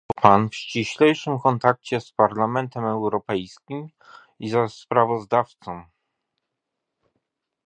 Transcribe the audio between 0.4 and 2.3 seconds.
pozostawał pan w ściślejszym kontakcie z